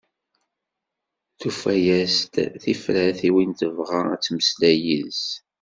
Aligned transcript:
Tufa-as-d 1.39 2.33
tifrat 2.63 3.19
i 3.27 3.29
win 3.33 3.51
tebɣa 3.59 4.01
ad 4.13 4.21
temmeslay 4.21 4.77
yid-s. 4.85 5.25